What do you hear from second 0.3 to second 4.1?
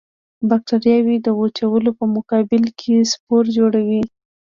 بکټریاوې د وچوالي په مقابل کې سپور جوړوي.